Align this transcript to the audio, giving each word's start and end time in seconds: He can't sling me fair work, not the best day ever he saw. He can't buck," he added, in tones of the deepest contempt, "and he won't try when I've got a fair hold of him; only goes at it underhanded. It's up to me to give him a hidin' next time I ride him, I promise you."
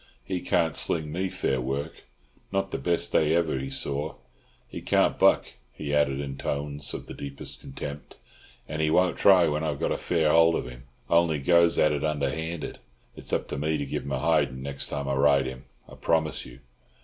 He 0.23 0.41
can't 0.41 0.75
sling 0.75 1.11
me 1.11 1.29
fair 1.29 1.61
work, 1.61 2.05
not 2.51 2.71
the 2.71 2.79
best 2.79 3.11
day 3.11 3.35
ever 3.35 3.59
he 3.59 3.69
saw. 3.69 4.15
He 4.67 4.81
can't 4.81 5.19
buck," 5.19 5.45
he 5.71 5.93
added, 5.93 6.19
in 6.19 6.37
tones 6.39 6.91
of 6.95 7.05
the 7.05 7.13
deepest 7.13 7.59
contempt, 7.59 8.15
"and 8.67 8.81
he 8.81 8.89
won't 8.89 9.15
try 9.15 9.47
when 9.47 9.63
I've 9.63 9.79
got 9.79 9.91
a 9.91 9.97
fair 9.99 10.31
hold 10.31 10.55
of 10.55 10.65
him; 10.67 10.85
only 11.07 11.37
goes 11.37 11.77
at 11.77 11.91
it 11.91 12.03
underhanded. 12.03 12.79
It's 13.15 13.31
up 13.31 13.47
to 13.49 13.59
me 13.59 13.77
to 13.77 13.85
give 13.85 14.01
him 14.01 14.11
a 14.11 14.17
hidin' 14.19 14.63
next 14.63 14.87
time 14.87 15.07
I 15.07 15.13
ride 15.13 15.45
him, 15.45 15.65
I 15.87 15.93
promise 15.93 16.47
you." 16.47 16.61